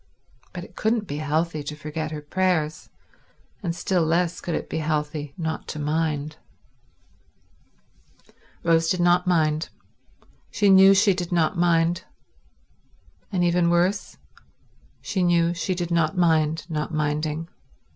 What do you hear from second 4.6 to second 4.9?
be